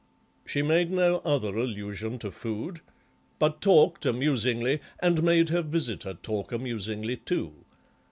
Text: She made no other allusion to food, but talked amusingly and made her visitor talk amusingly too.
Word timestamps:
She 0.47 0.63
made 0.63 0.89
no 0.91 1.19
other 1.23 1.55
allusion 1.55 2.17
to 2.17 2.31
food, 2.31 2.79
but 3.37 3.61
talked 3.61 4.03
amusingly 4.03 4.79
and 4.99 5.21
made 5.21 5.49
her 5.49 5.61
visitor 5.61 6.15
talk 6.15 6.51
amusingly 6.51 7.17
too. 7.17 7.53